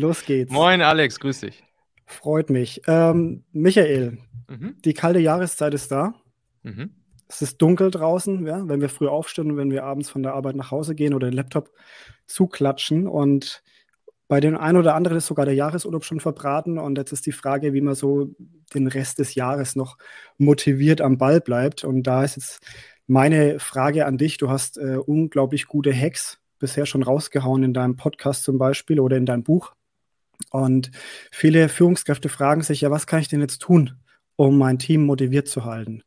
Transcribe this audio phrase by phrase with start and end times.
[0.00, 0.50] Los geht's.
[0.50, 1.62] Moin Alex, grüß dich.
[2.06, 2.80] Freut mich.
[2.86, 4.76] Ähm, Michael, mhm.
[4.84, 6.14] die kalte Jahreszeit ist da.
[6.62, 6.94] Mhm.
[7.28, 10.34] Es ist dunkel draußen, ja, wenn wir früh aufstehen und wenn wir abends von der
[10.34, 11.70] Arbeit nach Hause gehen oder den Laptop
[12.26, 13.06] zuklatschen.
[13.06, 13.62] Und
[14.26, 16.78] bei den einen oder anderen ist sogar der Jahresurlaub schon verbraten.
[16.78, 18.30] Und jetzt ist die Frage, wie man so
[18.74, 19.98] den Rest des Jahres noch
[20.38, 21.84] motiviert am Ball bleibt.
[21.84, 22.60] Und da ist jetzt
[23.06, 24.38] meine Frage an dich.
[24.38, 29.16] Du hast äh, unglaublich gute Hacks bisher schon rausgehauen in deinem Podcast zum Beispiel oder
[29.16, 29.74] in deinem Buch.
[30.50, 30.90] Und
[31.30, 33.92] viele Führungskräfte fragen sich, ja, was kann ich denn jetzt tun,
[34.36, 36.02] um mein Team motiviert zu halten?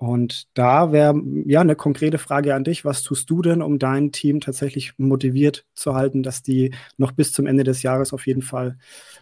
[0.00, 2.86] Und da wäre ja eine konkrete Frage an dich.
[2.86, 7.34] Was tust du denn, um dein Team tatsächlich motiviert zu halten, dass die noch bis
[7.34, 8.78] zum Ende des Jahres auf jeden Fall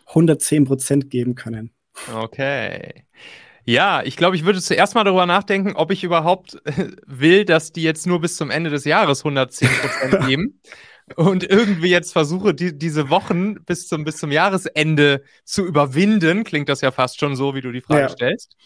[0.06, 1.72] 110 Prozent geben können?
[2.14, 3.06] Okay.
[3.64, 6.62] Ja, ich glaube, ich würde zuerst mal darüber nachdenken, ob ich überhaupt
[7.06, 10.60] will, dass die jetzt nur bis zum Ende des Jahres 110 Prozent geben.
[11.16, 16.44] Und irgendwie jetzt versuche, die, diese Wochen bis zum, bis zum Jahresende zu überwinden.
[16.44, 18.08] Klingt das ja fast schon so, wie du die Frage ja.
[18.08, 18.56] stellst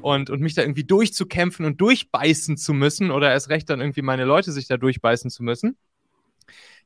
[0.00, 4.02] und, und mich da irgendwie durchzukämpfen und durchbeißen zu müssen oder erst recht dann irgendwie
[4.02, 5.76] meine Leute sich da durchbeißen zu müssen.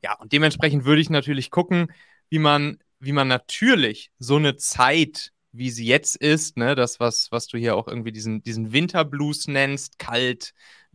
[0.03, 1.89] Ja, und dementsprechend würde ich natürlich gucken,
[2.29, 7.29] wie man, wie man natürlich so eine Zeit, wie sie jetzt ist, ne, das, was,
[7.31, 10.53] was du hier auch irgendwie diesen, diesen Winterblues nennst, kalt,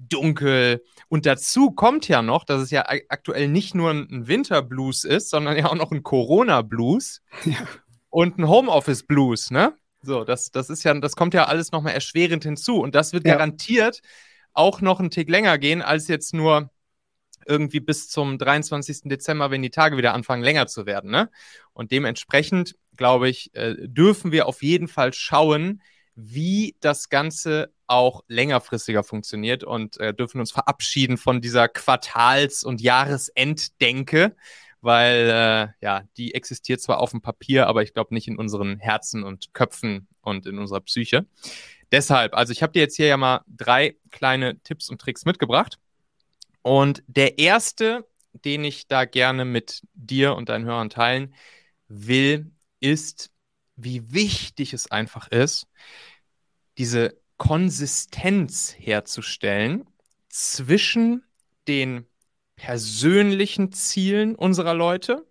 [0.09, 0.83] dunkel.
[1.09, 5.58] Und dazu kommt ja noch, dass es ja aktuell nicht nur ein Winterblues ist, sondern
[5.58, 7.58] ja auch noch ein Corona-Blues ja.
[8.09, 9.73] und ein Homeoffice-Blues, ne?
[10.03, 12.80] So, das, das ist ja, das kommt ja alles nochmal erschwerend hinzu.
[12.80, 13.33] Und das wird ja.
[13.33, 14.02] garantiert
[14.53, 16.71] auch noch einen Tick länger gehen, als jetzt nur
[17.45, 19.02] irgendwie bis zum 23.
[19.03, 21.11] Dezember, wenn die Tage wieder anfangen, länger zu werden.
[21.11, 21.30] Ne?
[21.73, 25.81] Und dementsprechend, glaube ich, äh, dürfen wir auf jeden Fall schauen,
[26.16, 32.81] wie das Ganze auch längerfristiger funktioniert und äh, dürfen uns verabschieden von dieser Quartals- und
[32.81, 34.36] Jahresenddenke,
[34.82, 38.80] weil äh, ja, die existiert zwar auf dem Papier, aber ich glaube nicht in unseren
[38.80, 41.26] Herzen und Köpfen und in unserer Psyche.
[41.92, 45.77] Deshalb, also ich habe dir jetzt hier ja mal drei kleine Tipps und Tricks mitgebracht.
[46.61, 51.33] Und der erste, den ich da gerne mit dir und deinen Hörern teilen
[51.88, 53.32] will, ist,
[53.76, 55.67] wie wichtig es einfach ist,
[56.77, 59.86] diese Konsistenz herzustellen
[60.30, 61.23] zwischen
[61.67, 62.05] den
[62.55, 65.26] persönlichen Zielen unserer Leute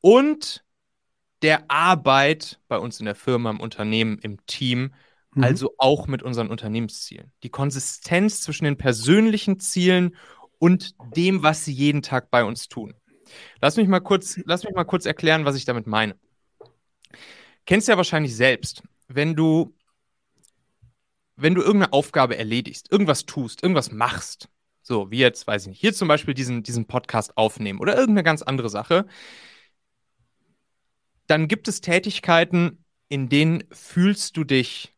[0.00, 0.64] und
[1.42, 4.94] der Arbeit bei uns in der Firma, im Unternehmen, im Team,
[5.34, 5.44] mhm.
[5.44, 7.32] also auch mit unseren Unternehmenszielen.
[7.42, 10.16] Die Konsistenz zwischen den persönlichen Zielen
[10.58, 12.94] und dem, was sie jeden Tag bei uns tun.
[13.60, 16.16] Lass mich mal kurz, lass mich mal kurz erklären, was ich damit meine.
[17.68, 19.76] Kennst du ja wahrscheinlich selbst, wenn du,
[21.36, 24.48] wenn du irgendeine Aufgabe erledigst, irgendwas tust, irgendwas machst,
[24.80, 28.22] so, wie jetzt, weiß ich nicht, hier zum Beispiel diesen, diesen Podcast aufnehmen oder irgendeine
[28.22, 29.04] ganz andere Sache.
[31.26, 34.94] Dann gibt es Tätigkeiten, in denen fühlst du dich,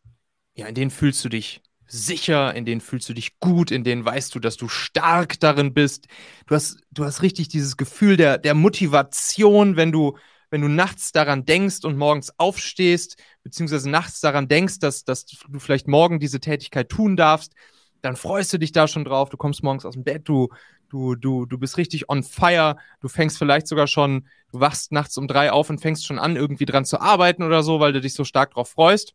[0.55, 4.05] ja, in denen fühlst du dich sicher, in denen fühlst du dich gut, in denen
[4.05, 6.07] weißt du, dass du stark darin bist.
[6.47, 10.17] Du hast, du hast richtig dieses Gefühl der, der Motivation, wenn du,
[10.51, 15.59] wenn du nachts daran denkst und morgens aufstehst, beziehungsweise nachts daran denkst, dass, dass du
[15.59, 17.55] vielleicht morgen diese Tätigkeit tun darfst
[18.03, 20.49] dann freust du dich da schon drauf, du kommst morgens aus dem Bett, du,
[20.89, 25.17] du, du, du bist richtig on fire, du fängst vielleicht sogar schon, du wachst nachts
[25.19, 28.01] um drei auf und fängst schon an, irgendwie dran zu arbeiten oder so, weil du
[28.01, 29.15] dich so stark drauf freust.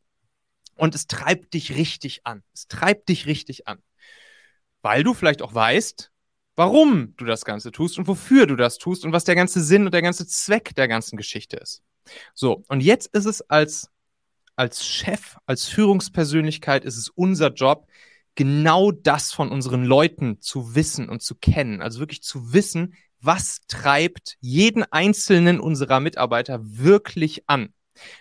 [0.75, 2.43] Und es treibt dich richtig an.
[2.53, 3.79] Es treibt dich richtig an.
[4.81, 6.11] Weil du vielleicht auch weißt,
[6.55, 9.85] warum du das Ganze tust und wofür du das tust und was der ganze Sinn
[9.85, 11.83] und der ganze Zweck der ganzen Geschichte ist.
[12.33, 13.89] So, und jetzt ist es als,
[14.55, 17.87] als Chef, als Führungspersönlichkeit, ist es unser Job,
[18.35, 21.81] genau das von unseren Leuten zu wissen und zu kennen.
[21.81, 27.73] Also wirklich zu wissen, was treibt jeden einzelnen unserer Mitarbeiter wirklich an?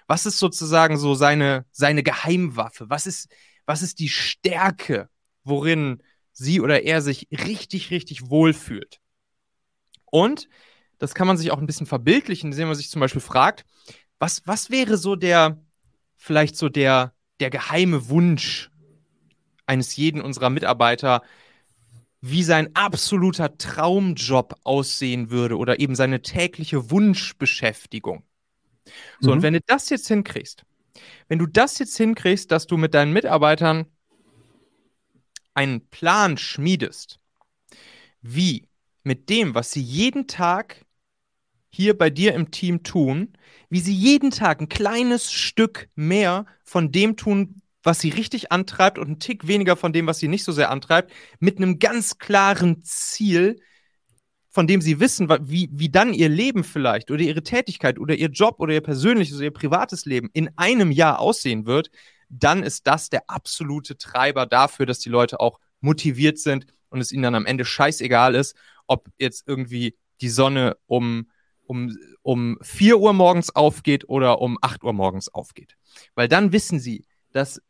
[0.06, 2.88] Was ist sozusagen so seine, seine Geheimwaffe?
[2.88, 3.28] Was ist,
[3.66, 5.08] was ist die Stärke,
[5.42, 6.02] worin
[6.34, 9.00] sie oder er sich richtig, richtig wohlfühlt?
[10.04, 10.48] Und
[10.98, 13.64] das kann man sich auch ein bisschen verbildlichen, indem man sich zum Beispiel fragt,
[14.19, 15.62] was, was wäre so der,
[16.16, 18.70] vielleicht so der, der geheime Wunsch
[19.66, 21.22] eines jeden unserer Mitarbeiter,
[22.20, 28.25] wie sein absoluter Traumjob aussehen würde oder eben seine tägliche Wunschbeschäftigung.
[29.20, 29.37] So, mhm.
[29.37, 30.64] und wenn du das jetzt hinkriegst,
[31.28, 33.87] wenn du das jetzt hinkriegst, dass du mit deinen Mitarbeitern
[35.54, 37.18] einen Plan schmiedest,
[38.22, 38.68] wie
[39.02, 40.84] mit dem, was sie jeden Tag
[41.70, 43.32] hier bei dir im Team tun,
[43.68, 48.98] wie sie jeden Tag ein kleines Stück mehr von dem tun, was sie richtig antreibt
[48.98, 52.18] und ein Tick weniger von dem, was sie nicht so sehr antreibt, mit einem ganz
[52.18, 53.60] klaren Ziel
[54.54, 58.28] von dem sie wissen, wie, wie dann ihr Leben vielleicht oder ihre Tätigkeit oder ihr
[58.28, 61.90] Job oder ihr persönliches oder ihr privates Leben in einem Jahr aussehen wird,
[62.29, 67.12] dann ist das der absolute Treiber dafür, dass die Leute auch motiviert sind und es
[67.12, 68.56] ihnen dann am Ende scheißegal ist,
[68.87, 71.29] ob jetzt irgendwie die Sonne um,
[71.67, 75.76] um, um 4 Uhr morgens aufgeht oder um 8 Uhr morgens aufgeht.
[76.15, 77.61] Weil dann wissen sie, dass,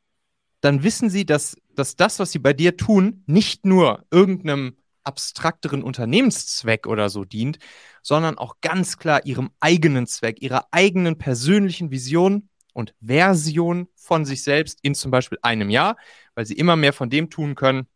[0.61, 5.83] dann wissen sie, dass, dass das, was sie bei dir tun, nicht nur irgendeinem abstrakteren
[5.83, 7.59] Unternehmenszweck oder so dient,
[8.03, 14.43] sondern auch ganz klar ihrem eigenen Zweck, ihrer eigenen persönlichen Vision und Version von sich
[14.43, 15.97] selbst in zum Beispiel einem Jahr,
[16.35, 17.87] weil sie immer mehr von dem tun können,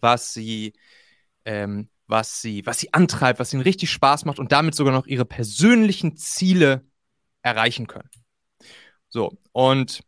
[0.00, 0.74] was sie,
[1.46, 5.06] ähm, was sie, was sie antreibt, was ihnen richtig Spaß macht und damit sogar noch
[5.06, 6.84] ihre persönlichen Ziele
[7.40, 8.10] erreichen können.
[9.08, 10.02] So, und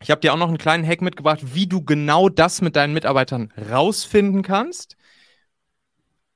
[0.00, 2.94] ich habe dir auch noch einen kleinen Hack mitgebracht, wie du genau das mit deinen
[2.94, 4.96] Mitarbeitern rausfinden kannst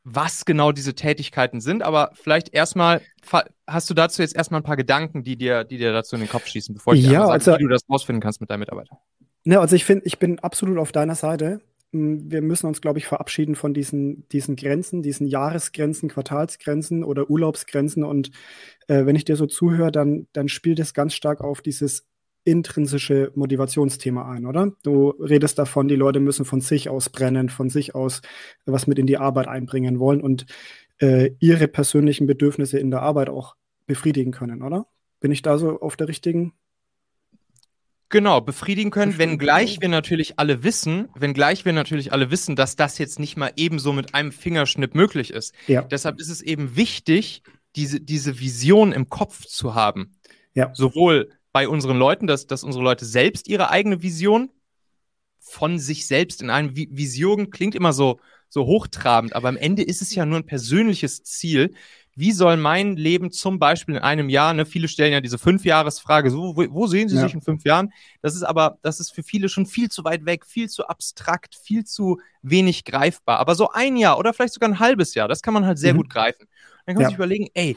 [0.09, 3.03] was genau diese Tätigkeiten sind, aber vielleicht erstmal,
[3.67, 6.29] hast du dazu jetzt erstmal ein paar Gedanken, die dir, die dir dazu in den
[6.29, 8.61] Kopf schießen, bevor ich ja, dir also, sage, wie du das rausfinden kannst mit deinem
[8.61, 8.99] Mitarbeiter?
[9.45, 11.61] Ne, also ich finde, ich bin absolut auf deiner Seite.
[11.93, 17.31] Hm, wir müssen uns, glaube ich, verabschieden von diesen, diesen Grenzen, diesen Jahresgrenzen, Quartalsgrenzen oder
[17.31, 18.05] Urlaubsgrenzen.
[18.05, 18.31] Und
[18.89, 22.07] äh, wenn ich dir so zuhöre, dann, dann spielt es ganz stark auf dieses
[22.47, 24.73] intrinsische Motivationsthema ein, oder?
[24.85, 28.23] Du redest davon, die Leute müssen von sich aus brennen, von sich aus
[28.67, 30.47] was mit in die Arbeit einbringen wollen und
[30.99, 33.57] äh, ihre persönlichen Bedürfnisse in der Arbeit auch
[33.87, 34.87] befriedigen können, oder?
[35.21, 36.53] Bin ich da so auf der richtigen?
[38.09, 42.99] Genau, befriedigen können, wenngleich wir natürlich alle wissen, wenngleich wir natürlich alle wissen, dass das
[42.99, 45.55] jetzt nicht mal ebenso mit einem Fingerschnipp möglich ist.
[45.67, 45.83] Ja.
[45.83, 47.43] Deshalb ist es eben wichtig,
[47.75, 50.13] diese, diese Vision im Kopf zu haben.
[50.55, 50.71] Ja.
[50.73, 54.51] Sowohl bei unseren Leuten, dass, dass unsere Leute selbst ihre eigene Vision
[55.41, 60.03] von sich selbst in einem Vision klingt immer so, so hochtrabend, aber am Ende ist
[60.03, 61.75] es ja nur ein persönliches Ziel.
[62.19, 66.31] Wie soll mein Leben zum Beispiel in einem Jahr, ne, viele stellen ja diese Fünfjahresfrage,
[66.31, 67.23] so, wo, wo sehen Sie ja.
[67.23, 67.93] sich in fünf Jahren?
[68.23, 71.55] Das ist aber, das ist für viele schon viel zu weit weg, viel zu abstrakt,
[71.55, 73.39] viel zu wenig greifbar.
[73.39, 75.93] Aber so ein Jahr oder vielleicht sogar ein halbes Jahr, das kann man halt sehr
[75.93, 75.99] mhm.
[75.99, 76.47] gut greifen.
[76.87, 77.09] Dann kann man ja.
[77.09, 77.77] sich überlegen, ey,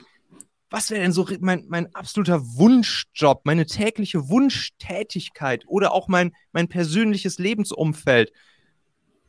[0.70, 6.70] was wäre denn so mein, mein absoluter Wunschjob, meine tägliche Wunschtätigkeit oder auch mein, mein
[6.70, 8.32] persönliches Lebensumfeld?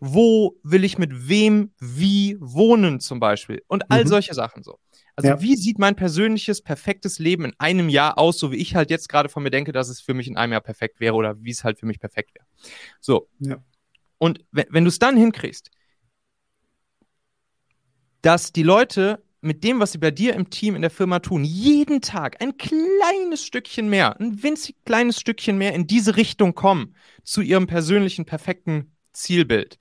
[0.00, 3.62] Wo will ich mit wem wie wohnen zum Beispiel?
[3.69, 4.08] Und all mhm.
[4.08, 4.79] solche Sachen so.
[5.14, 5.41] Also ja.
[5.43, 9.11] wie sieht mein persönliches, perfektes Leben in einem Jahr aus, so wie ich halt jetzt
[9.11, 11.50] gerade von mir denke, dass es für mich in einem Jahr perfekt wäre oder wie
[11.50, 12.47] es halt für mich perfekt wäre.
[13.00, 13.29] So.
[13.41, 13.62] Ja.
[14.17, 15.70] Und wenn, wenn du es dann hinkriegst,
[18.23, 21.44] dass die Leute mit dem, was sie bei dir im Team, in der Firma tun,
[21.44, 26.94] jeden Tag ein kleines Stückchen mehr, ein winzig kleines Stückchen mehr in diese Richtung kommen,
[27.25, 29.79] zu ihrem persönlichen, perfekten Zielbild.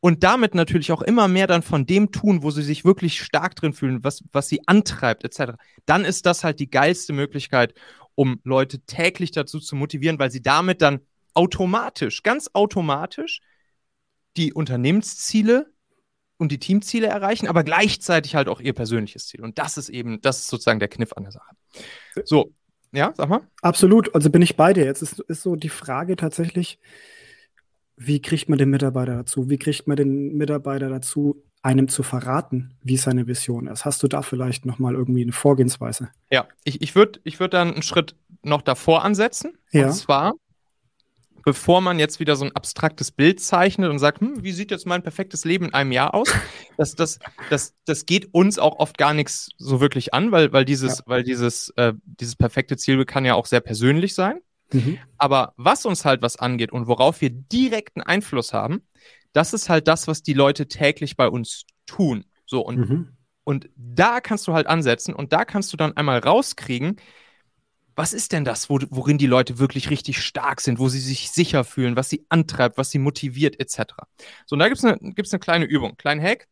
[0.00, 3.54] Und damit natürlich auch immer mehr dann von dem tun, wo sie sich wirklich stark
[3.54, 5.52] drin fühlen, was, was sie antreibt, etc.
[5.86, 7.74] Dann ist das halt die geilste Möglichkeit,
[8.16, 11.00] um Leute täglich dazu zu motivieren, weil sie damit dann
[11.34, 13.40] automatisch, ganz automatisch
[14.36, 15.72] die Unternehmensziele
[16.36, 19.42] und die Teamziele erreichen, aber gleichzeitig halt auch ihr persönliches Ziel.
[19.42, 21.54] Und das ist eben, das ist sozusagen der Kniff an der Sache.
[22.24, 22.52] So,
[22.92, 23.48] ja, sag mal.
[23.62, 24.84] Absolut, also bin ich bei dir.
[24.84, 26.78] Jetzt ist, ist so die Frage tatsächlich,
[27.96, 29.48] wie kriegt man den Mitarbeiter dazu?
[29.50, 33.84] Wie kriegt man den Mitarbeiter dazu, einem zu verraten, wie seine Vision ist?
[33.84, 36.08] Hast du da vielleicht nochmal irgendwie eine Vorgehensweise?
[36.30, 39.56] Ja, ich, ich würde ich würd dann einen Schritt noch davor ansetzen.
[39.70, 39.86] Ja.
[39.86, 40.34] Und zwar
[41.44, 44.86] bevor man jetzt wieder so ein abstraktes Bild zeichnet und sagt, hm, wie sieht jetzt
[44.86, 46.32] mein perfektes Leben in einem Jahr aus?
[46.78, 47.18] Das, das,
[47.50, 51.04] das, das geht uns auch oft gar nichts so wirklich an, weil, weil dieses, ja.
[51.06, 54.40] weil dieses, äh, dieses perfekte Ziel kann ja auch sehr persönlich sein.
[54.72, 54.98] Mhm.
[55.18, 58.82] Aber was uns halt was angeht und worauf wir direkten Einfluss haben,
[59.32, 62.24] das ist halt das, was die Leute täglich bei uns tun.
[62.46, 63.08] So, und, mhm.
[63.44, 66.96] und da kannst du halt ansetzen und da kannst du dann einmal rauskriegen,
[67.94, 71.30] was ist denn das, wo, worin die Leute wirklich richtig stark sind, wo sie sich
[71.30, 73.94] sicher fühlen, was sie antreibt, was sie motiviert, etc.
[74.46, 76.48] So, und da gibt es eine, gibt's eine kleine Übung, kleinen Hack.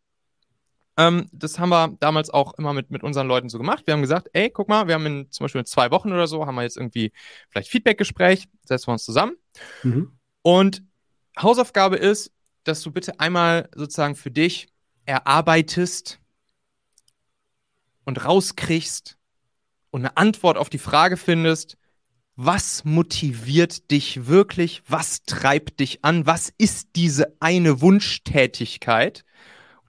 [0.96, 3.86] Ähm, das haben wir damals auch immer mit, mit unseren Leuten so gemacht.
[3.86, 6.26] Wir haben gesagt, ey, guck mal, wir haben in zum Beispiel in zwei Wochen oder
[6.26, 7.12] so, haben wir jetzt irgendwie
[7.48, 9.36] vielleicht Feedbackgespräch, setzen wir uns zusammen.
[9.82, 10.18] Mhm.
[10.42, 10.82] Und
[11.40, 12.32] Hausaufgabe ist,
[12.64, 14.68] dass du bitte einmal sozusagen für dich
[15.06, 16.18] erarbeitest
[18.04, 19.16] und rauskriegst,
[19.90, 21.76] und eine Antwort auf die Frage findest,
[22.36, 24.82] was motiviert dich wirklich?
[24.86, 26.26] Was treibt dich an?
[26.26, 29.24] Was ist diese eine Wunschtätigkeit?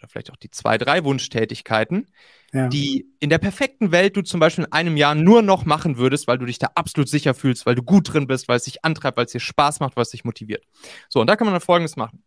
[0.02, 2.08] Oder vielleicht auch die zwei, drei Wunschtätigkeiten,
[2.52, 2.68] ja.
[2.68, 6.28] die in der perfekten Welt du zum Beispiel in einem Jahr nur noch machen würdest,
[6.28, 8.84] weil du dich da absolut sicher fühlst, weil du gut drin bist, weil es dich
[8.84, 10.66] antreibt, weil es dir Spaß macht, weil es dich motiviert.
[11.08, 12.24] So, und da kann man dann Folgendes machen.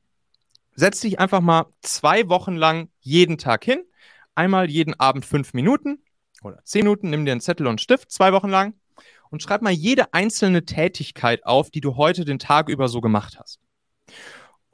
[0.77, 3.85] Setz dich einfach mal zwei Wochen lang jeden Tag hin
[4.35, 5.99] einmal jeden Abend fünf Minuten
[6.43, 8.75] oder zehn Minuten, nimm dir einen Zettel und einen Stift, zwei Wochen lang
[9.31, 13.39] und schreib mal jede einzelne Tätigkeit auf, die du heute den Tag über so gemacht
[13.39, 13.61] hast.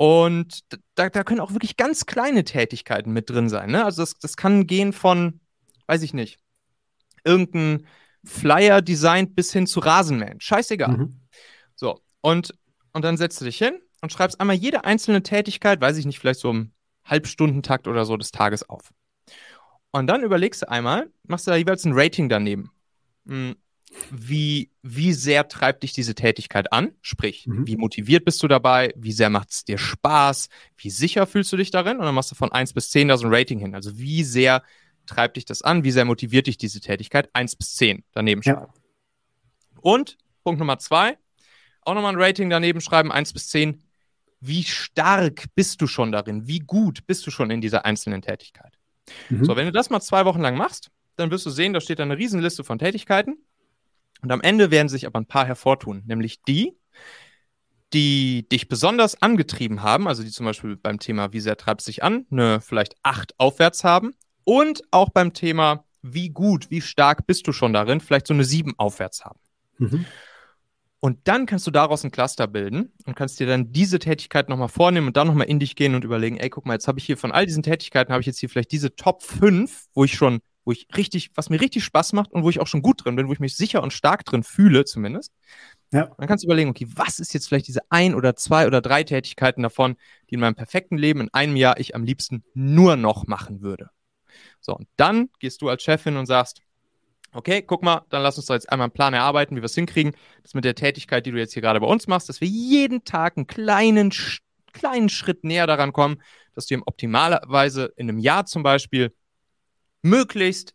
[0.00, 0.61] Und
[0.95, 3.71] da, da können auch wirklich ganz kleine Tätigkeiten mit drin sein.
[3.71, 3.85] Ne?
[3.85, 5.40] Also das, das kann gehen von,
[5.88, 6.38] weiß ich nicht,
[7.23, 7.87] irgendein
[8.25, 10.40] Flyer designt bis hin zu Rasenmähen.
[10.40, 10.97] Scheißegal.
[10.97, 11.21] Mhm.
[11.75, 12.54] So, und,
[12.95, 16.19] und dann setzt du dich hin und schreibst einmal jede einzelne Tätigkeit, weiß ich nicht,
[16.19, 16.73] vielleicht so im
[17.04, 18.95] Halbstundentakt oder so des Tages auf.
[19.90, 22.71] Und dann überlegst du einmal, machst du da jeweils ein Rating daneben.
[24.11, 26.92] Wie, wie sehr treibt dich diese Tätigkeit an?
[27.02, 27.66] Sprich, mhm.
[27.66, 28.94] wie motiviert bist du dabei?
[28.97, 30.49] Wie sehr macht es dir Spaß?
[30.76, 31.99] Wie sicher fühlst du dich darin?
[31.99, 33.75] Und dann machst du von 1 bis 10 da so ein Rating hin.
[33.75, 34.62] Also wie sehr
[35.06, 35.82] treibt dich das an?
[35.82, 37.28] Wie sehr motiviert dich diese Tätigkeit?
[37.32, 38.61] 1 bis 10 daneben schreiben.
[38.61, 39.80] Ja.
[39.80, 41.18] Und Punkt Nummer 2,
[41.82, 43.82] auch nochmal ein Rating daneben schreiben, 1 bis 10
[44.40, 46.47] wie stark bist du schon darin?
[46.47, 48.78] Wie gut bist du schon in dieser einzelnen Tätigkeit?
[49.28, 49.44] Mhm.
[49.44, 52.00] So, wenn du das mal zwei Wochen lang machst, dann wirst du sehen, da steht
[52.00, 53.37] eine Riesenliste von Tätigkeiten.
[54.23, 56.77] Und am Ende werden sich aber ein paar hervortun, nämlich die,
[57.93, 61.87] die dich besonders angetrieben haben, also die zum Beispiel beim Thema, wie sehr treibt es
[61.87, 67.27] sich an, eine vielleicht acht aufwärts haben und auch beim Thema, wie gut, wie stark
[67.27, 69.41] bist du schon darin, vielleicht so eine sieben aufwärts haben.
[69.79, 70.07] Mhm.
[71.00, 74.69] Und dann kannst du daraus ein Cluster bilden und kannst dir dann diese Tätigkeit nochmal
[74.69, 77.07] vornehmen und dann nochmal in dich gehen und überlegen, ey, guck mal, jetzt habe ich
[77.07, 80.12] hier von all diesen Tätigkeiten, habe ich jetzt hier vielleicht diese Top 5, wo ich
[80.12, 83.05] schon, wo ich richtig, was mir richtig Spaß macht und wo ich auch schon gut
[83.05, 85.33] drin bin, wo ich mich sicher und stark drin fühle zumindest.
[85.93, 86.15] Ja.
[86.17, 89.03] Dann kannst du überlegen, okay, was ist jetzt vielleicht diese ein oder zwei oder drei
[89.03, 89.97] Tätigkeiten davon,
[90.31, 93.91] die in meinem perfekten Leben in einem Jahr ich am liebsten nur noch machen würde.
[94.61, 96.62] So, und dann gehst du als Chefin und sagst,
[97.33, 99.75] okay, guck mal, dann lass uns da jetzt einmal einen Plan erarbeiten, wie wir es
[99.75, 100.12] hinkriegen.
[100.45, 103.03] Das mit der Tätigkeit, die du jetzt hier gerade bei uns machst, dass wir jeden
[103.03, 104.12] Tag einen kleinen,
[104.73, 106.23] kleinen Schritt näher daran kommen,
[106.55, 109.12] dass du im optimalerweise in einem Jahr zum Beispiel
[110.02, 110.75] möglichst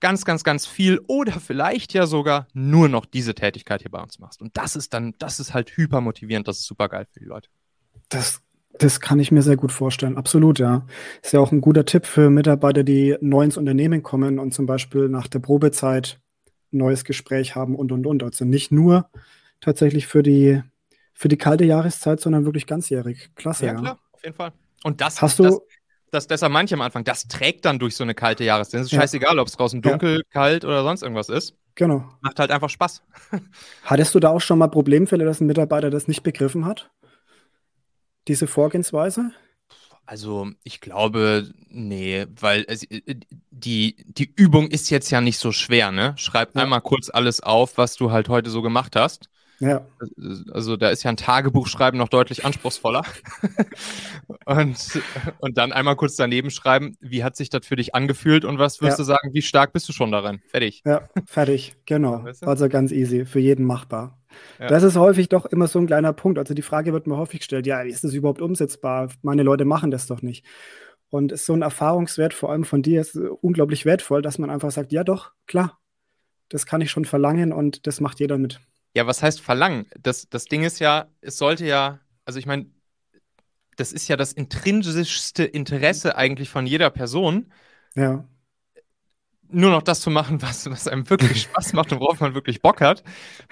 [0.00, 4.18] ganz, ganz, ganz viel oder vielleicht ja sogar nur noch diese Tätigkeit hier bei uns
[4.18, 4.40] machst.
[4.40, 7.48] Und das ist dann, das ist halt hypermotivierend, das ist super geil für die Leute.
[8.08, 8.42] Das
[8.78, 10.16] das kann ich mir sehr gut vorstellen.
[10.16, 10.86] Absolut, ja.
[11.22, 14.66] Ist ja auch ein guter Tipp für Mitarbeiter, die neu ins Unternehmen kommen und zum
[14.66, 16.18] Beispiel nach der Probezeit
[16.72, 18.22] ein neues Gespräch haben und, und, und.
[18.22, 19.10] Also nicht nur
[19.60, 20.62] tatsächlich für die,
[21.12, 23.30] für die kalte Jahreszeit, sondern wirklich ganzjährig.
[23.34, 23.72] Klasse, ja.
[23.74, 24.52] Ja, klar, auf jeden Fall.
[24.82, 25.60] Und das, Hast du,
[26.10, 28.80] das, deshalb manche am Anfang, das trägt dann durch so eine kalte Jahreszeit.
[28.80, 29.00] Es ist ja.
[29.00, 30.22] scheißegal, ob es draußen dunkel, ja.
[30.30, 31.54] kalt oder sonst irgendwas ist.
[31.74, 32.04] Genau.
[32.20, 33.02] Macht halt einfach Spaß.
[33.84, 36.90] Hattest du da auch schon mal Problemfälle, dass ein Mitarbeiter das nicht begriffen hat?
[38.28, 39.32] diese Vorgehensweise?
[40.06, 43.16] Also ich glaube, nee, weil es, äh,
[43.50, 46.14] die, die Übung ist jetzt ja nicht so schwer, ne?
[46.16, 46.62] Schreib ja.
[46.62, 49.28] einmal kurz alles auf, was du halt heute so gemacht hast.
[49.60, 49.86] Ja.
[50.52, 53.02] Also da ist ja ein Tagebuchschreiben noch deutlich anspruchsvoller.
[54.46, 55.02] und,
[55.38, 58.80] und dann einmal kurz daneben schreiben, wie hat sich das für dich angefühlt und was
[58.80, 59.04] würdest ja.
[59.04, 60.40] du sagen, wie stark bist du schon darin?
[60.48, 60.82] Fertig.
[60.86, 62.24] Ja, fertig, genau.
[62.24, 62.46] Weißt du?
[62.46, 64.18] Also ganz easy, für jeden machbar.
[64.58, 64.68] Ja.
[64.68, 66.38] Das ist häufig doch immer so ein kleiner Punkt.
[66.38, 69.10] Also die Frage wird mir häufig gestellt, ja, ist das überhaupt umsetzbar?
[69.20, 70.46] Meine Leute machen das doch nicht.
[71.10, 74.92] Und so ein Erfahrungswert, vor allem von dir, ist unglaublich wertvoll, dass man einfach sagt,
[74.92, 75.78] ja doch, klar,
[76.48, 78.60] das kann ich schon verlangen und das macht jeder mit.
[78.94, 79.86] Ja, was heißt verlangen?
[80.00, 82.66] Das, das Ding ist ja, es sollte ja, also ich meine,
[83.76, 87.52] das ist ja das intrinsischste Interesse eigentlich von jeder Person.
[87.94, 88.24] Ja.
[89.48, 92.62] Nur noch das zu machen, was, was einem wirklich Spaß macht und worauf man wirklich
[92.62, 93.02] Bock hat.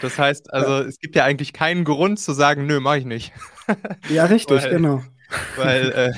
[0.00, 0.80] Das heißt, also ja.
[0.82, 3.32] es gibt ja eigentlich keinen Grund zu sagen, nö, mach ich nicht.
[4.08, 5.02] Ja, richtig, weil, genau.
[5.56, 6.12] Weil äh,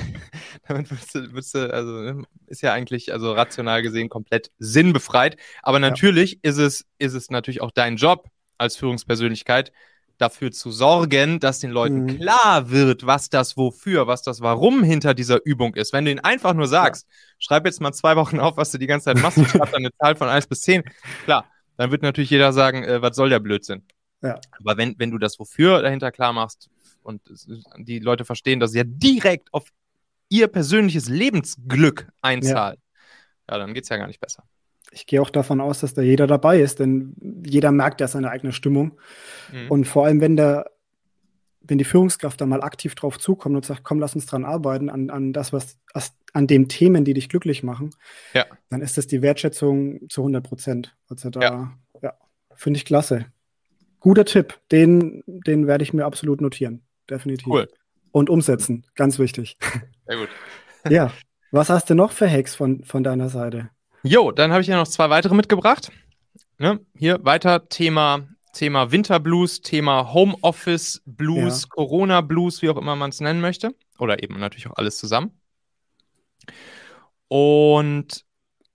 [0.67, 5.35] damit würdest du, würdest du, also ne, ist ja eigentlich, also rational gesehen, komplett sinnbefreit.
[5.61, 6.39] Aber natürlich ja.
[6.43, 8.29] ist es, ist es natürlich auch dein Job,
[8.61, 9.71] als Führungspersönlichkeit
[10.21, 12.19] dafür zu sorgen, dass den Leuten mhm.
[12.19, 15.93] klar wird, was das wofür, was das warum hinter dieser Übung ist.
[15.93, 17.15] Wenn du ihnen einfach nur sagst, ja.
[17.39, 19.83] schreib jetzt mal zwei Wochen auf, was du die ganze Zeit machst, und schreib dann
[19.83, 20.83] eine Zahl von 1 bis 10,
[21.25, 23.83] klar, dann wird natürlich jeder sagen, äh, was soll der Blödsinn.
[24.21, 24.39] Ja.
[24.59, 26.69] Aber wenn, wenn du das wofür dahinter klar machst
[27.01, 27.21] und
[27.77, 29.69] die Leute verstehen, dass es ja direkt auf
[30.29, 32.79] ihr persönliches Lebensglück einzahlt,
[33.49, 34.43] ja, ja dann geht es ja gar nicht besser
[34.91, 38.29] ich gehe auch davon aus, dass da jeder dabei ist, denn jeder merkt ja seine
[38.29, 38.99] eigene Stimmung.
[39.51, 39.71] Mhm.
[39.71, 40.69] Und vor allem, wenn der,
[41.61, 44.89] wenn die Führungskraft da mal aktiv drauf zukommt und sagt, komm, lass uns dran arbeiten,
[44.89, 45.79] an, an das, was,
[46.33, 47.91] an den Themen, die dich glücklich machen,
[48.33, 48.45] ja.
[48.69, 50.95] dann ist das die Wertschätzung zu 100 Prozent.
[51.07, 52.13] Also da, ja, ja
[52.53, 53.25] finde ich klasse.
[53.99, 56.83] Guter Tipp, den, den werde ich mir absolut notieren.
[57.09, 57.47] Definitiv.
[57.47, 57.69] Cool.
[58.11, 59.57] Und umsetzen, ganz wichtig.
[60.05, 60.29] Sehr gut.
[60.89, 61.13] ja.
[61.51, 63.69] Was hast du noch für Hacks von, von deiner Seite?
[64.03, 65.91] Jo, dann habe ich ja noch zwei weitere mitgebracht.
[66.57, 66.79] Ne?
[66.95, 71.67] Hier weiter Thema, Thema Winterblues, Thema Homeoffice Blues, ja.
[71.69, 73.75] Corona Blues, wie auch immer man es nennen möchte.
[73.99, 75.39] Oder eben natürlich auch alles zusammen.
[77.27, 78.25] Und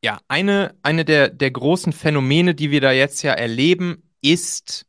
[0.02, 4.86] ja, eine, eine der, der großen Phänomene, die wir da jetzt ja erleben, ist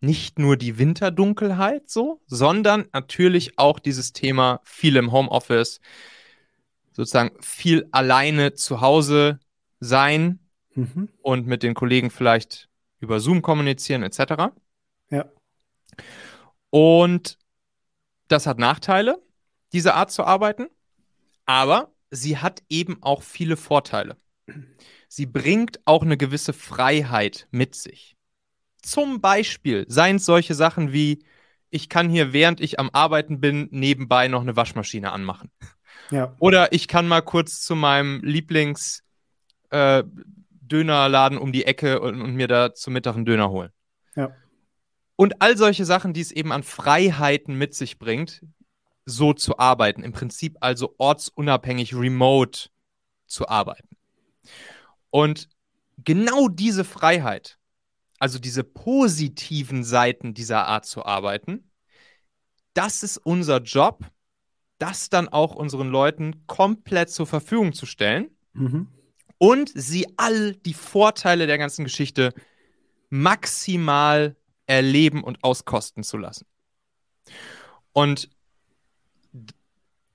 [0.00, 5.80] nicht nur die Winterdunkelheit so, sondern natürlich auch dieses Thema viel im Homeoffice,
[6.92, 9.38] sozusagen viel alleine zu Hause
[9.80, 10.40] sein
[10.74, 11.08] mhm.
[11.22, 12.68] und mit den Kollegen vielleicht
[13.00, 14.52] über Zoom kommunizieren etc.
[15.10, 15.30] Ja.
[16.70, 17.38] Und
[18.28, 19.22] das hat Nachteile,
[19.72, 20.66] diese Art zu arbeiten,
[21.44, 24.16] aber sie hat eben auch viele Vorteile.
[25.08, 28.16] Sie bringt auch eine gewisse Freiheit mit sich.
[28.82, 31.24] Zum Beispiel seien es solche Sachen wie,
[31.70, 35.50] ich kann hier, während ich am Arbeiten bin, nebenbei noch eine Waschmaschine anmachen.
[36.10, 36.36] Ja.
[36.38, 39.02] Oder ich kann mal kurz zu meinem Lieblings
[39.70, 40.04] äh,
[40.68, 43.70] Dönerladen um die Ecke und, und, mir da zum Mittag einen Döner holen.
[44.16, 44.34] Ja.
[45.16, 48.42] Und all solche Sachen, die es eben an Freiheiten mit sich bringt,
[49.04, 50.02] so zu arbeiten.
[50.02, 52.68] Im Prinzip also ortsunabhängig remote
[53.26, 53.88] zu arbeiten.
[55.10, 55.48] Und
[56.04, 57.58] genau diese Freiheit,
[58.18, 61.70] also diese positiven Seiten dieser Art zu arbeiten,
[62.74, 64.04] das ist unser Job,
[64.78, 68.88] das dann auch unseren Leuten komplett zur Verfügung zu stellen mhm.
[69.38, 72.32] Und sie all die Vorteile der ganzen Geschichte
[73.10, 76.46] maximal erleben und auskosten zu lassen.
[77.92, 78.28] Und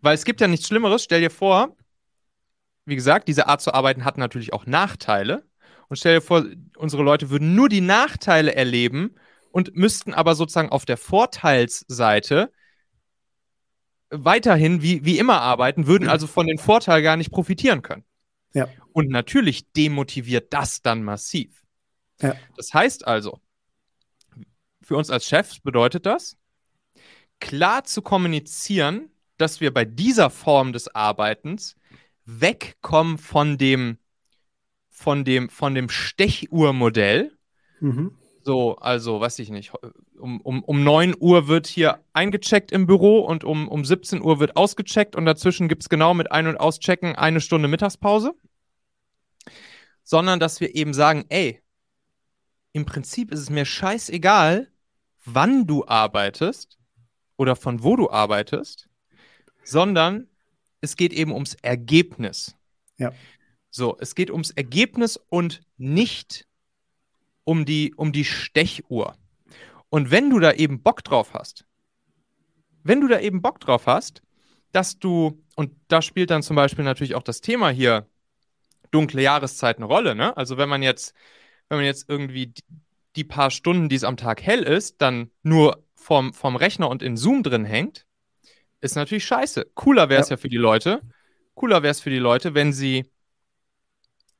[0.01, 1.75] weil es gibt ja nichts Schlimmeres, stell dir vor,
[2.85, 5.45] wie gesagt, diese Art zu arbeiten hat natürlich auch Nachteile.
[5.87, 6.45] Und stell dir vor,
[6.77, 9.15] unsere Leute würden nur die Nachteile erleben
[9.51, 12.51] und müssten aber sozusagen auf der Vorteilsseite
[14.09, 18.03] weiterhin wie, wie immer arbeiten, würden also von den Vorteilen gar nicht profitieren können.
[18.53, 18.67] Ja.
[18.93, 21.63] Und natürlich demotiviert das dann massiv.
[22.21, 22.35] Ja.
[22.55, 23.39] Das heißt also,
[24.81, 26.37] für uns als Chefs bedeutet das,
[27.39, 31.75] klar zu kommunizieren, dass wir bei dieser Form des Arbeitens
[32.25, 33.97] wegkommen von dem,
[34.89, 37.35] von dem, von dem Stechuhrmodell.
[37.79, 38.17] Mhm.
[38.43, 39.71] So, also, weiß ich nicht,
[40.17, 44.39] um, um, um 9 Uhr wird hier eingecheckt im Büro und um, um 17 Uhr
[44.39, 48.33] wird ausgecheckt und dazwischen gibt es genau mit Ein- und Auschecken eine Stunde Mittagspause.
[50.03, 51.61] Sondern, dass wir eben sagen, ey,
[52.73, 54.71] im Prinzip ist es mir scheißegal,
[55.25, 56.79] wann du arbeitest
[57.37, 58.89] oder von wo du arbeitest,
[59.63, 60.27] sondern
[60.79, 62.55] es geht eben ums Ergebnis.
[62.97, 63.11] Ja.
[63.69, 66.47] So, es geht ums Ergebnis und nicht
[67.43, 69.15] um die, um die Stechuhr.
[69.89, 71.65] Und wenn du da eben Bock drauf hast,
[72.83, 74.21] wenn du da eben Bock drauf hast,
[74.71, 78.07] dass du, und da spielt dann zum Beispiel natürlich auch das Thema hier
[78.91, 80.35] dunkle Jahreszeit eine Rolle, ne?
[80.37, 81.13] Also wenn man jetzt,
[81.69, 82.63] wenn man jetzt irgendwie die,
[83.15, 87.03] die paar Stunden, die es am Tag hell ist, dann nur vom, vom Rechner und
[87.03, 88.05] in Zoom drin hängt,
[88.81, 89.71] ist natürlich scheiße.
[89.75, 90.35] Cooler wäre es ja.
[90.35, 91.01] ja für die Leute.
[91.53, 93.05] Cooler wäre es für die Leute, wenn sie,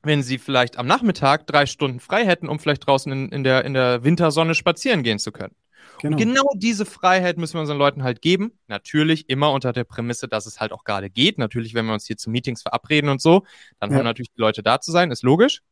[0.02, 3.64] wenn sie vielleicht am Nachmittag drei Stunden frei hätten, um vielleicht draußen in, in, der,
[3.64, 5.54] in der Wintersonne spazieren gehen zu können.
[6.00, 6.16] Genau.
[6.16, 8.58] Und genau diese Freiheit müssen wir unseren Leuten halt geben.
[8.66, 11.38] Natürlich immer unter der Prämisse, dass es halt auch gerade geht.
[11.38, 13.44] Natürlich, wenn wir uns hier zu Meetings verabreden und so,
[13.78, 13.98] dann ja.
[13.98, 15.62] haben natürlich die Leute da zu sein, ist logisch.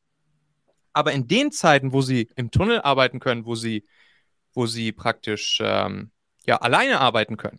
[0.92, 3.84] Aber in den Zeiten, wo sie im Tunnel arbeiten können, wo sie,
[4.54, 6.10] wo sie praktisch ähm,
[6.46, 7.58] ja, alleine arbeiten können,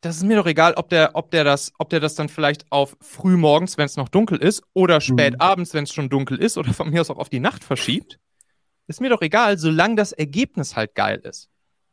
[0.00, 2.70] das ist mir doch egal, ob der, ob der das, ob der das dann vielleicht
[2.70, 5.40] auf früh morgens, wenn es noch dunkel ist, oder spät mhm.
[5.40, 8.20] abends, wenn es schon dunkel ist, oder von mir aus auch auf die Nacht verschiebt.
[8.86, 11.50] Ist mir doch egal, solange das Ergebnis halt geil ist.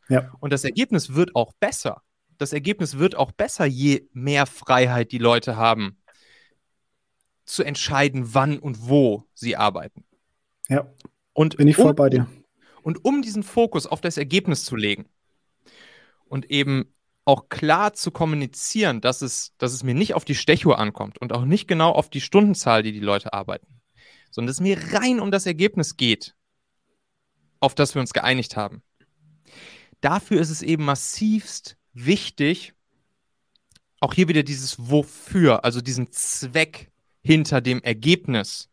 [0.07, 0.31] Ja.
[0.39, 2.03] Und das Ergebnis wird auch besser.
[2.37, 5.97] Das Ergebnis wird auch besser, je mehr Freiheit die Leute haben,
[7.43, 10.05] zu entscheiden, wann und wo sie arbeiten.
[10.67, 10.87] Ja.
[11.33, 12.27] Und bin ich voll um, bei dir.
[12.81, 15.05] Und um diesen Fokus auf das Ergebnis zu legen
[16.25, 16.94] und eben
[17.25, 21.33] auch klar zu kommunizieren, dass es, dass es mir nicht auf die Stechuhr ankommt und
[21.33, 23.81] auch nicht genau auf die Stundenzahl, die die Leute arbeiten,
[24.29, 26.35] sondern dass es mir rein um das Ergebnis geht,
[27.59, 28.83] auf das wir uns geeinigt haben.
[30.01, 32.73] Dafür ist es eben massivst wichtig,
[33.99, 36.91] auch hier wieder dieses Wofür, also diesen Zweck
[37.23, 38.69] hinter dem Ergebnis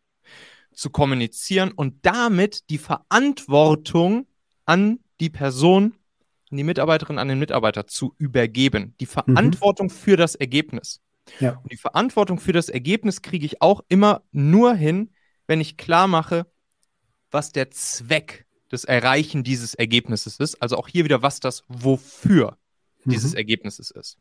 [0.73, 4.27] zu kommunizieren und damit die Verantwortung
[4.65, 5.95] an die Person
[6.57, 8.95] die Mitarbeiterin, an den Mitarbeiter zu übergeben.
[8.99, 9.91] Die Verantwortung mhm.
[9.91, 11.01] für das Ergebnis.
[11.39, 11.59] Ja.
[11.63, 15.11] Und die Verantwortung für das Ergebnis kriege ich auch immer nur hin,
[15.47, 16.45] wenn ich klar mache,
[17.31, 20.61] was der Zweck des Erreichen dieses Ergebnisses ist.
[20.61, 22.57] Also auch hier wieder, was das Wofür
[23.03, 23.11] mhm.
[23.11, 24.17] dieses Ergebnisses ist.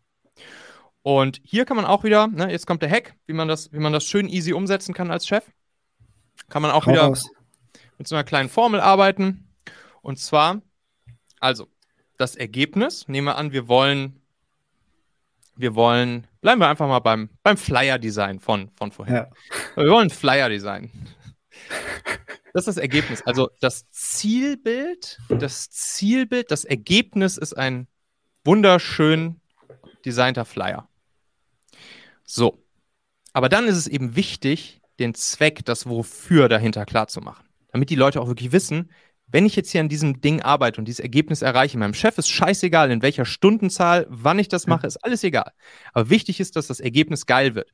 [1.02, 3.78] Und hier kann man auch wieder, ne, jetzt kommt der Hack, wie man das, wie
[3.78, 5.44] man das schön easy umsetzen kann als Chef.
[6.48, 7.28] Kann man auch Hau wieder raus.
[7.98, 9.48] mit so einer kleinen Formel arbeiten.
[10.00, 10.62] Und zwar,
[11.40, 11.68] also,
[12.22, 14.20] das Ergebnis, nehmen wir an, wir wollen,
[15.56, 19.14] wir wollen, bleiben wir einfach mal beim, beim Flyer-Design von, von vorhin.
[19.14, 19.30] Ja.
[19.74, 20.90] Wir wollen Flyer-Design.
[22.54, 23.22] Das ist das Ergebnis.
[23.22, 27.88] Also das Zielbild, das Zielbild, das Ergebnis ist ein
[28.44, 29.40] wunderschön
[30.04, 30.88] designter Flyer.
[32.24, 32.64] So.
[33.32, 37.44] Aber dann ist es eben wichtig, den Zweck, das Wofür dahinter klar zu machen.
[37.72, 38.90] Damit die Leute auch wirklich wissen,
[39.32, 42.28] wenn ich jetzt hier an diesem Ding arbeite und dieses Ergebnis erreiche, meinem Chef ist
[42.28, 45.52] scheißegal, in welcher Stundenzahl, wann ich das mache, ist alles egal.
[45.94, 47.72] Aber wichtig ist, dass das Ergebnis geil wird.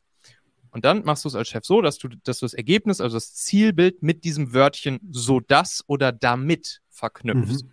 [0.71, 3.17] Und dann machst du es als Chef so, dass du, dass du das Ergebnis, also
[3.17, 7.65] das Zielbild mit diesem Wörtchen so das oder damit verknüpfst.
[7.65, 7.73] Mhm.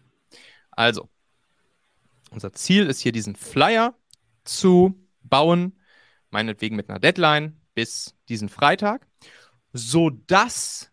[0.72, 1.10] Also,
[2.32, 3.96] unser Ziel ist hier diesen Flyer
[4.44, 5.80] zu bauen,
[6.32, 9.08] meinetwegen mit einer Deadline bis diesen Freitag,
[9.74, 10.92] sodass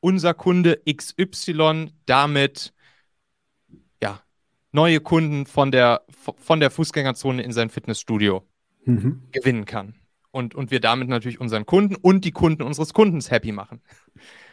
[0.00, 2.72] unser Kunde XY damit
[4.02, 4.20] ja,
[4.72, 8.46] neue Kunden von der, von der Fußgängerzone in sein Fitnessstudio
[8.84, 9.22] mhm.
[9.32, 9.94] gewinnen kann
[10.30, 13.80] und, und wir damit natürlich unseren Kunden und die Kunden unseres Kundens happy machen.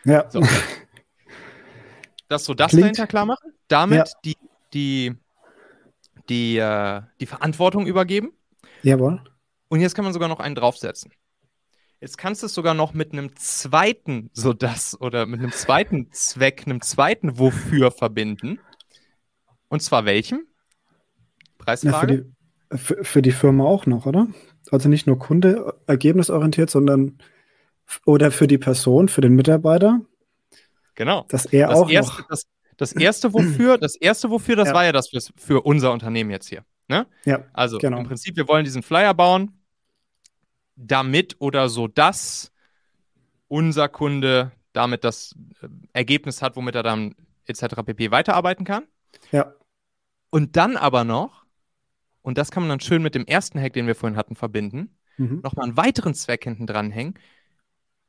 [0.03, 0.29] Ja.
[0.29, 0.41] So.
[2.29, 2.83] Dass so das Klingt.
[2.83, 4.13] dahinter klar machen, damit ja.
[4.25, 4.38] die,
[4.73, 5.15] die,
[6.27, 8.33] die, äh, die Verantwortung übergeben.
[8.83, 9.21] Jawohl.
[9.69, 11.13] Und jetzt kann man sogar noch einen draufsetzen.
[11.99, 16.12] Jetzt kannst du es sogar noch mit einem zweiten, so das, oder mit einem zweiten
[16.12, 18.60] Zweck, einem zweiten Wofür verbinden.
[19.67, 20.45] Und zwar welchem?
[21.57, 21.91] Preisfrage?
[21.91, 24.27] Ja, für, die, für, für die Firma auch noch, oder?
[24.71, 27.17] Also nicht nur Kunde ergebnisorientiert, sondern
[28.05, 30.01] oder für die Person, für den Mitarbeiter.
[30.95, 31.25] Genau.
[31.29, 32.27] Dass er das auch erste, noch.
[32.27, 32.43] Das,
[32.77, 34.73] das, erste wofür, das erste wofür, das ja.
[34.73, 36.63] war ja das für, für unser Unternehmen jetzt hier.
[36.88, 37.07] Ne?
[37.25, 37.45] Ja.
[37.53, 37.99] Also genau.
[37.99, 39.51] im Prinzip, wir wollen diesen Flyer bauen,
[40.78, 42.54] damit oder so, dass
[43.50, 47.76] unser Kunde damit das äh, Ergebnis hat, womit er dann etc.
[47.86, 48.12] pp.
[48.12, 48.84] weiterarbeiten kann.
[49.32, 49.54] Ja.
[50.30, 51.48] Und dann aber noch
[52.28, 54.98] und das kann man dann schön mit dem ersten Hack, den wir vorhin hatten, verbinden,
[55.16, 55.40] mhm.
[55.44, 57.13] nochmal einen weiteren Zweck hinten dranhängen,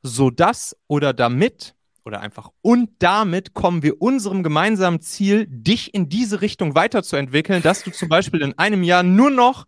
[0.03, 6.41] sodass oder damit oder einfach und damit kommen wir unserem gemeinsamen Ziel, dich in diese
[6.41, 9.67] Richtung weiterzuentwickeln, dass du zum Beispiel in einem Jahr nur noch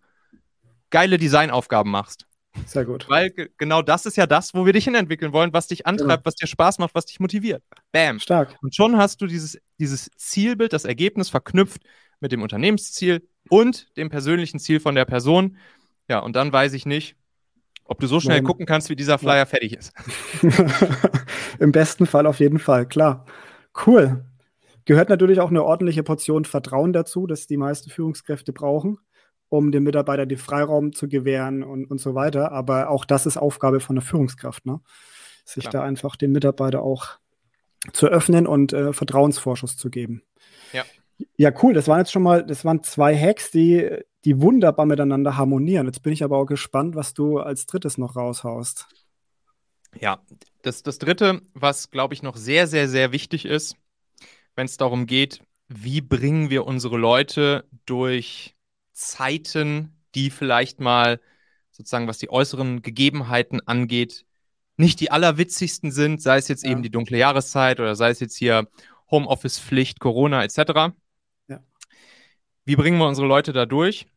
[0.90, 2.28] geile Designaufgaben machst.
[2.66, 3.10] Sehr gut.
[3.10, 6.26] Weil genau das ist ja das, wo wir dich hinentwickeln wollen, was dich antreibt, genau.
[6.26, 7.64] was dir Spaß macht, was dich motiviert.
[7.92, 8.20] Bam.
[8.20, 8.56] Stark.
[8.62, 11.82] Und schon hast du dieses, dieses Zielbild, das Ergebnis verknüpft
[12.20, 15.58] mit dem Unternehmensziel und dem persönlichen Ziel von der Person.
[16.08, 17.16] Ja, und dann weiß ich nicht,
[17.86, 18.46] ob du so schnell Nein.
[18.46, 19.46] gucken kannst, wie dieser Flyer ja.
[19.46, 19.94] fertig ist.
[21.60, 23.26] Im besten Fall auf jeden Fall, klar.
[23.86, 24.26] Cool.
[24.86, 28.98] Gehört natürlich auch eine ordentliche Portion Vertrauen dazu, dass die meisten Führungskräfte brauchen,
[29.52, 32.54] um dem Mitarbeiter den Freiraum zu gewähren und, und so weiter.
[32.54, 34.80] Aber auch das ist Aufgabe von der Führungskraft, ne?
[35.44, 35.84] sich klar.
[35.84, 37.20] da einfach dem Mitarbeiter auch
[37.92, 40.24] zu öffnen und äh, Vertrauensvorschuss zu geben.
[40.72, 40.86] Ja.
[41.36, 41.74] Ja, cool.
[41.74, 43.90] Das waren jetzt schon mal, das waren zwei Hacks, die,
[44.24, 45.86] die wunderbar miteinander harmonieren.
[45.86, 48.88] Jetzt bin ich aber auch gespannt, was du als drittes noch raushaust.
[50.00, 50.22] Ja,
[50.62, 53.76] das, das dritte, was glaube ich noch sehr, sehr, sehr wichtig ist,
[54.56, 58.56] wenn es darum geht, wie bringen wir unsere Leute durch
[59.08, 61.20] Zeiten, die vielleicht mal
[61.72, 64.26] sozusagen, was die äußeren Gegebenheiten angeht,
[64.78, 66.72] nicht die allerwitzigsten sind, sei es jetzt ja.
[66.72, 68.68] eben die dunkle Jahreszeit oder sei es jetzt hier
[69.10, 70.94] Homeoffice-Pflicht, Corona etc.
[72.64, 74.08] Wie bringen wir unsere Leute da durch?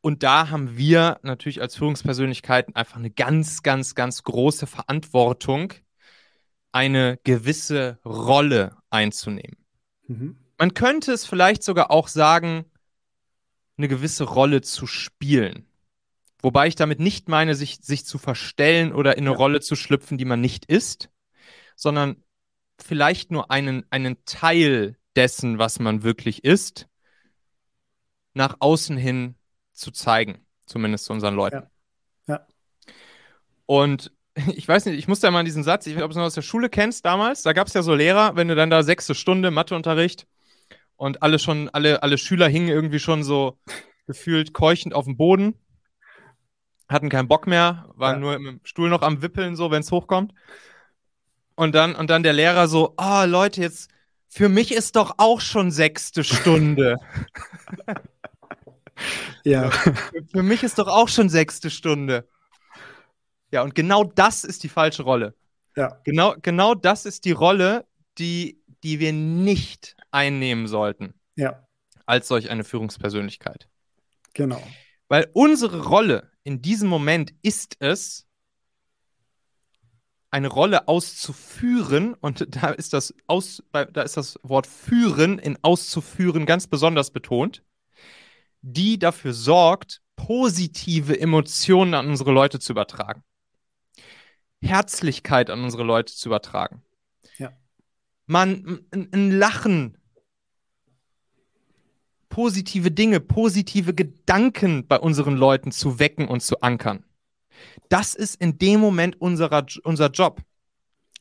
[0.00, 5.74] Und da haben wir natürlich als Führungspersönlichkeiten einfach eine ganz, ganz, ganz große Verantwortung,
[6.72, 9.58] eine gewisse Rolle einzunehmen.
[10.06, 10.38] Mhm.
[10.58, 12.64] Man könnte es vielleicht sogar auch sagen,
[13.80, 15.66] eine gewisse Rolle zu spielen.
[16.42, 19.36] Wobei ich damit nicht meine, sich, sich zu verstellen oder in eine ja.
[19.36, 21.10] Rolle zu schlüpfen, die man nicht ist,
[21.76, 22.22] sondern
[22.78, 26.88] vielleicht nur einen, einen Teil dessen, was man wirklich ist,
[28.34, 29.34] nach außen hin
[29.72, 31.66] zu zeigen, zumindest zu unseren Leuten.
[32.26, 32.34] Ja.
[32.34, 32.94] ja.
[33.66, 34.12] Und
[34.54, 36.16] ich weiß nicht, ich musste ja mal diesen Satz, ich weiß nicht, ob du es
[36.16, 38.70] noch aus der Schule kennst damals, da gab es ja so Lehrer, wenn du dann
[38.70, 40.26] da sechste Stunde Matheunterricht
[41.00, 43.58] und alle schon, alle, alle Schüler hingen irgendwie schon so
[44.06, 45.54] gefühlt keuchend auf dem Boden,
[46.90, 48.18] hatten keinen Bock mehr, waren ja.
[48.20, 50.34] nur im Stuhl noch am Wippeln, so, wenn es hochkommt.
[51.54, 53.90] Und dann, und dann der Lehrer so, oh Leute, jetzt,
[54.28, 56.96] für mich ist doch auch schon sechste Stunde.
[59.44, 59.70] Ja.
[59.70, 62.28] Für mich ist doch auch schon sechste Stunde.
[63.50, 65.34] Ja, und genau das ist die falsche Rolle.
[65.74, 65.98] Ja.
[66.04, 67.86] Genau, genau das ist die Rolle,
[68.18, 71.14] die, die wir nicht einnehmen sollten.
[71.36, 71.66] Ja.
[72.06, 73.68] Als solch eine Führungspersönlichkeit.
[74.34, 74.62] Genau.
[75.08, 78.26] Weil unsere Rolle in diesem Moment ist es,
[80.32, 86.46] eine Rolle auszuführen, und da ist das, aus, da ist das Wort führen in auszuführen
[86.46, 87.64] ganz besonders betont
[88.62, 93.22] die dafür sorgt, positive Emotionen an unsere Leute zu übertragen.
[94.60, 96.82] Herzlichkeit an unsere Leute zu übertragen.
[97.38, 97.52] Ja.
[98.26, 99.96] Man, ein, ein Lachen,
[102.30, 107.04] positive Dinge, positive Gedanken bei unseren Leuten zu wecken und zu ankern.
[107.90, 110.40] Das ist in dem Moment unserer, unser Job.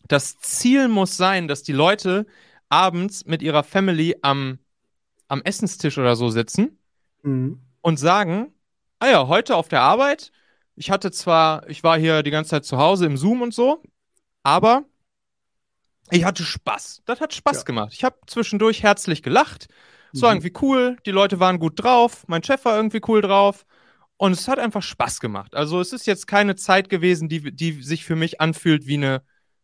[0.08, 2.26] Das Ziel muss sein, dass die Leute
[2.70, 4.60] abends mit ihrer Family am,
[5.28, 6.80] am Essenstisch oder so sitzen
[7.24, 7.60] mhm.
[7.82, 8.54] und sagen,
[9.00, 10.32] ah ja, heute auf der Arbeit,
[10.76, 13.84] ich hatte zwar, ich war hier die ganze Zeit zu Hause im Zoom und so,
[14.44, 14.86] aber
[16.12, 17.02] ich hatte Spaß.
[17.06, 17.64] Das hat Spaß ja.
[17.64, 17.94] gemacht.
[17.94, 19.68] Ich habe zwischendurch herzlich gelacht.
[20.14, 20.38] Es war mhm.
[20.38, 23.66] irgendwie cool, die Leute waren gut drauf, mein Chef war irgendwie cool drauf.
[24.18, 25.56] Und es hat einfach Spaß gemacht.
[25.56, 29.22] Also es ist jetzt keine Zeit gewesen, die, die sich für mich anfühlt wie eine,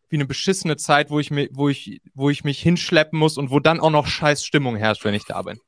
[0.08, 3.50] wie eine beschissene Zeit, wo ich, mi, wo, ich, wo ich mich hinschleppen muss und
[3.50, 5.60] wo dann auch noch scheiß Stimmung herrscht, wenn ich da bin.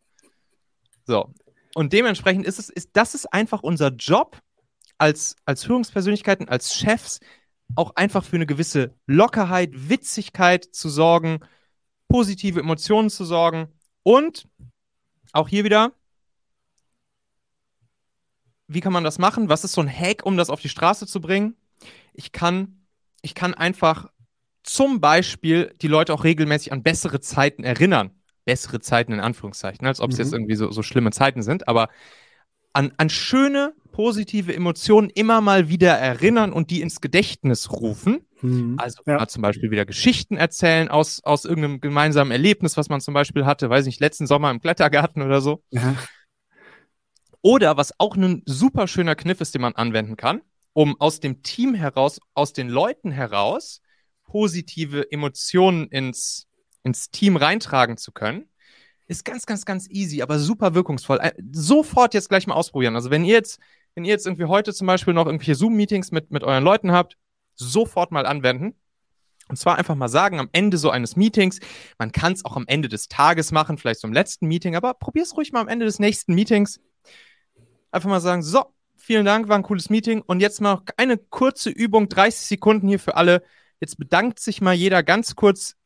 [1.04, 1.34] So.
[1.74, 4.40] Und dementsprechend ist es, ist, das ist einfach unser Job
[4.96, 7.20] als, als Führungspersönlichkeiten, als Chefs,
[7.74, 11.40] auch einfach für eine gewisse Lockerheit, Witzigkeit zu sorgen,
[12.08, 13.68] positive Emotionen zu sorgen
[14.02, 14.48] und
[15.32, 15.92] auch hier wieder,
[18.66, 19.48] wie kann man das machen?
[19.48, 21.56] Was ist so ein Hack, um das auf die Straße zu bringen?
[22.12, 22.84] Ich kann,
[23.22, 24.10] ich kann einfach
[24.62, 28.10] zum Beispiel die Leute auch regelmäßig an bessere Zeiten erinnern.
[28.44, 30.24] Bessere Zeiten in Anführungszeichen, als ob es mhm.
[30.24, 31.88] jetzt irgendwie so, so schlimme Zeiten sind, aber
[32.72, 38.20] an, an schöne, positive Emotionen immer mal wieder erinnern und die ins Gedächtnis rufen.
[38.40, 38.76] Mhm.
[38.78, 39.26] Also ja.
[39.26, 43.68] zum Beispiel wieder Geschichten erzählen aus, aus irgendeinem gemeinsamen Erlebnis, was man zum Beispiel hatte,
[43.68, 45.64] weiß nicht, letzten Sommer im Klettergarten oder so.
[45.70, 45.96] Ja.
[47.42, 51.42] Oder was auch ein super schöner Kniff ist, den man anwenden kann, um aus dem
[51.42, 53.80] Team heraus, aus den Leuten heraus
[54.24, 56.46] positive Emotionen ins,
[56.82, 58.48] ins Team reintragen zu können,
[59.08, 61.18] ist ganz, ganz, ganz easy, aber super wirkungsvoll.
[61.20, 62.94] Äh, sofort jetzt gleich mal ausprobieren.
[62.94, 63.58] Also wenn ihr jetzt,
[63.94, 67.16] wenn ihr jetzt irgendwie heute zum Beispiel noch irgendwelche Zoom-Meetings mit, mit euren Leuten habt,
[67.54, 68.74] sofort mal anwenden.
[69.48, 71.58] Und zwar einfach mal sagen, am Ende so eines Meetings,
[71.98, 74.92] man kann es auch am Ende des Tages machen, vielleicht so im letzten Meeting, aber
[74.92, 76.78] probier es ruhig mal am Ende des nächsten Meetings.
[77.90, 78.66] Einfach mal sagen, so,
[78.98, 80.20] vielen Dank, war ein cooles Meeting.
[80.20, 83.42] Und jetzt mal eine kurze Übung, 30 Sekunden hier für alle.
[83.80, 85.77] Jetzt bedankt sich mal jeder ganz kurz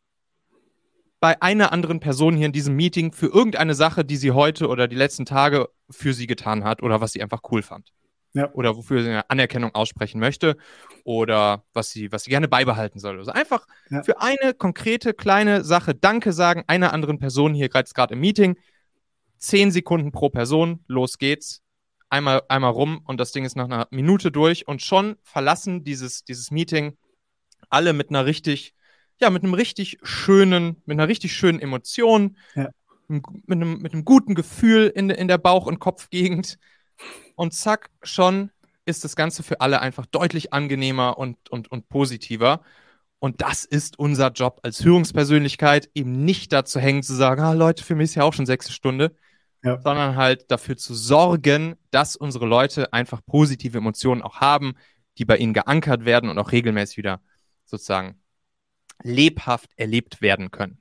[1.23, 4.89] bei einer anderen Person hier in diesem Meeting für irgendeine Sache, die sie heute oder
[4.89, 7.93] die letzten Tage für sie getan hat oder was sie einfach cool fand.
[8.33, 8.53] Ja.
[8.55, 10.57] Oder wofür sie eine Anerkennung aussprechen möchte
[11.05, 13.19] oder was sie, was sie gerne beibehalten soll.
[13.19, 14.03] Also einfach ja.
[14.03, 18.59] für eine konkrete kleine Sache Danke sagen einer anderen Person hier gerade im Meeting.
[19.39, 21.63] Zehn Sekunden pro Person, los geht's.
[22.09, 26.25] Einmal, einmal rum und das Ding ist nach einer Minute durch und schon verlassen dieses,
[26.25, 26.97] dieses Meeting
[27.71, 28.75] alle mit einer richtig
[29.21, 32.71] ja, mit einem richtig schönen, mit einer richtig schönen Emotion, ja.
[33.09, 36.59] mit, einem, mit einem guten Gefühl in, in der Bauch- und Kopfgegend.
[37.35, 38.51] Und zack, schon
[38.85, 42.63] ist das Ganze für alle einfach deutlich angenehmer und, und, und positiver.
[43.19, 47.85] Und das ist unser Job als Führungspersönlichkeit, eben nicht dazu hängen zu sagen, ah, Leute,
[47.85, 49.15] für mich ist ja auch schon sechste Stunde,
[49.63, 49.81] ja.
[49.81, 54.75] sondern halt dafür zu sorgen, dass unsere Leute einfach positive Emotionen auch haben,
[55.19, 57.21] die bei ihnen geankert werden und auch regelmäßig wieder
[57.65, 58.21] sozusagen
[59.03, 60.79] lebhaft erlebt werden können.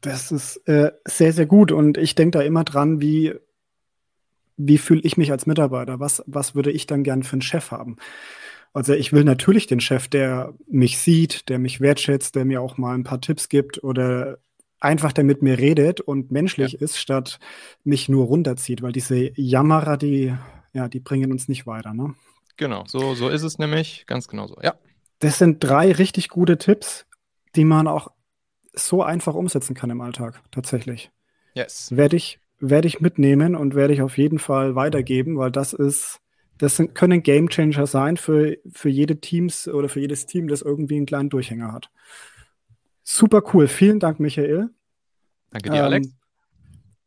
[0.00, 1.72] Das ist äh, sehr, sehr gut.
[1.72, 3.34] Und ich denke da immer dran, wie,
[4.56, 6.00] wie fühle ich mich als Mitarbeiter?
[6.00, 7.96] Was, was würde ich dann gern für einen Chef haben?
[8.72, 12.78] Also ich will natürlich den Chef, der mich sieht, der mich wertschätzt, der mir auch
[12.78, 14.38] mal ein paar Tipps gibt oder
[14.80, 16.80] einfach der mit mir redet und menschlich ja.
[16.80, 17.38] ist, statt
[17.84, 20.34] mich nur runterzieht, weil diese Jammerer, die,
[20.72, 21.94] ja, die bringen uns nicht weiter.
[21.94, 22.14] Ne?
[22.56, 24.74] Genau, so, so ist es nämlich, ganz genau so, ja.
[25.20, 27.06] Das sind drei richtig gute Tipps
[27.56, 28.08] die man auch
[28.74, 31.10] so einfach umsetzen kann im Alltag, tatsächlich.
[31.54, 31.94] Yes.
[31.94, 36.20] Werde ich, werde ich mitnehmen und werde ich auf jeden Fall weitergeben, weil das ist,
[36.58, 40.62] das sind, können Game Changer sein für, für jede Teams oder für jedes Team, das
[40.62, 41.90] irgendwie einen kleinen Durchhänger hat.
[43.02, 43.68] Super cool.
[43.68, 44.70] Vielen Dank, Michael.
[45.50, 46.08] Danke dir, ähm, Alex.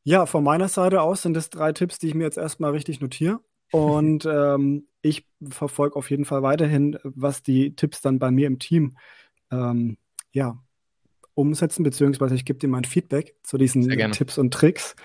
[0.03, 3.01] Ja, von meiner Seite aus sind es drei Tipps, die ich mir jetzt erstmal richtig
[3.01, 3.39] notiere.
[3.71, 8.60] Und ähm, ich verfolge auf jeden Fall weiterhin, was die Tipps dann bei mir im
[8.60, 8.97] Team
[9.51, 9.97] ähm,
[10.36, 10.62] ja,
[11.34, 14.95] umsetzen, beziehungsweise ich gebe dir mein Feedback zu diesen Tipps und Tricks.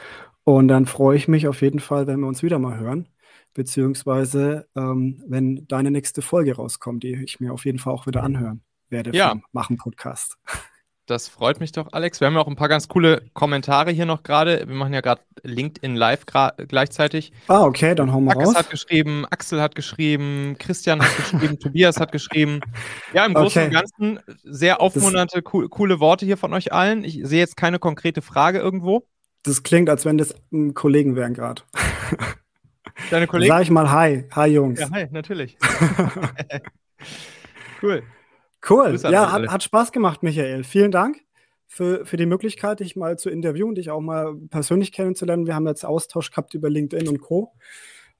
[0.44, 3.08] Und dann freue ich mich auf jeden Fall, wenn wir uns wieder mal hören,
[3.54, 8.22] beziehungsweise ähm, wenn deine nächste Folge rauskommt, die ich mir auf jeden Fall auch wieder
[8.22, 9.40] anhören werde ja.
[9.52, 10.36] Machen Podcast.
[11.10, 12.20] Das freut mich doch, Alex.
[12.20, 14.68] Wir haben ja auch ein paar ganz coole Kommentare hier noch gerade.
[14.68, 16.24] Wir machen ja gerade LinkedIn Live
[16.68, 17.32] gleichzeitig.
[17.48, 18.54] Ah, okay, dann hauen wir Max raus.
[18.54, 22.60] hat geschrieben, Axel hat geschrieben, Christian hat geschrieben, Tobias hat geschrieben.
[23.12, 23.66] Ja, im Großen okay.
[23.66, 27.02] und Ganzen sehr aufmunternde, co coole Worte hier von euch allen.
[27.02, 29.04] Ich sehe jetzt keine konkrete Frage irgendwo.
[29.42, 30.32] Das klingt, als wenn das
[30.74, 31.62] Kollegen wären gerade.
[33.10, 33.52] Deine Kollegen?
[33.52, 34.28] Sag ich mal Hi.
[34.30, 34.78] Hi, Jungs.
[34.78, 35.58] Ja, hi, natürlich.
[37.82, 38.04] cool.
[38.68, 38.98] Cool.
[39.10, 40.64] Ja, hat, hat, Spaß gemacht, Michael.
[40.64, 41.22] Vielen Dank
[41.66, 45.46] für, für die Möglichkeit, dich mal zu interviewen, dich auch mal persönlich kennenzulernen.
[45.46, 47.54] Wir haben jetzt Austausch gehabt über LinkedIn und Co.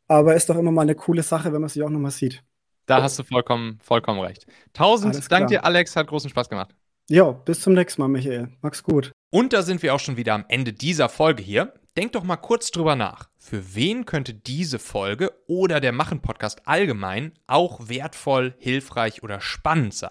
[0.09, 2.43] Aber ist doch immer mal eine coole Sache, wenn man sich auch nochmal sieht.
[2.87, 4.47] Da hast du vollkommen, vollkommen recht.
[4.73, 5.95] Tausend Dank dir, Alex.
[5.95, 6.75] Hat großen Spaß gemacht.
[7.09, 8.49] Ja, bis zum nächsten Mal, Michael.
[8.63, 9.13] Mach's gut.
[9.31, 11.75] Und da sind wir auch schon wieder am Ende dieser Folge hier.
[11.97, 13.29] Denk doch mal kurz drüber nach.
[13.37, 20.11] Für wen könnte diese Folge oder der Machen-Podcast allgemein auch wertvoll, hilfreich oder spannend sein?